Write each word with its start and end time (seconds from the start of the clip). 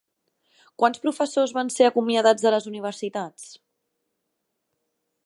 Quants 0.83 1.01
professors 1.03 1.53
van 1.57 1.69
ser 1.75 1.89
acomiadats 1.89 2.47
de 2.47 2.53
les 2.55 2.67
Universitats? 2.71 3.47